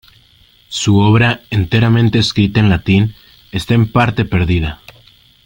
[0.69, 3.13] Su obra, enteramente escrita en latín,
[3.51, 4.81] está en parte perdida.